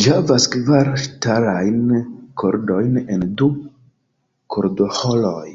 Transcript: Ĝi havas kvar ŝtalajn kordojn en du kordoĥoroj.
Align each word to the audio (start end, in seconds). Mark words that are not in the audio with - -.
Ĝi 0.00 0.02
havas 0.16 0.44
kvar 0.52 0.90
ŝtalajn 1.04 1.80
kordojn 2.44 3.02
en 3.16 3.26
du 3.42 3.50
kordoĥoroj. 4.58 5.52